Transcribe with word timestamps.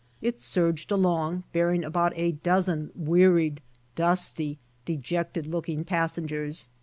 It 0.19 0.39
surged 0.39 0.91
along 0.91 1.43
bearing 1.53 1.83
about 1.83 2.13
a 2.15 2.31
dozen 2.31 2.89
wearied, 2.95 3.61
dusty, 3.95 4.57
dejected 4.85 5.45
looking 5.45 5.85
passengers. 5.85 6.69